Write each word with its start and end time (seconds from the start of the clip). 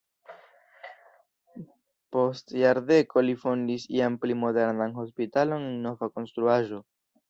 Post 2.17 2.55
jardeko 2.61 3.25
li 3.29 3.37
fondis 3.45 3.87
jam 4.01 4.19
pli 4.27 4.41
modernan 4.49 5.01
hospitalon 5.01 5.73
en 5.73 5.81
nova 5.89 6.15
konstruaĵo. 6.19 6.87